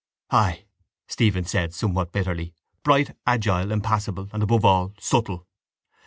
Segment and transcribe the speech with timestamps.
[0.31, 0.65] —Ay,
[1.07, 5.45] Stephen said somewhat bitterly, bright, agile, impassible and, above all, subtle.